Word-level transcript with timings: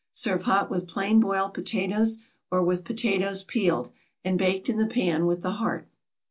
Serve 0.11 0.41
hot 0.45 0.71
with 0.71 0.87
plain 0.87 1.19
boiled 1.19 1.53
potatoes, 1.53 2.17
or 2.49 2.63
with 2.63 2.83
potatoes 2.83 3.43
peeled, 3.43 3.91
and 4.25 4.35
baked 4.39 4.67
in 4.67 4.77
the 4.79 4.87
pan 4.87 5.27
with 5.27 5.43
the 5.43 5.51
heart. 5.61 5.87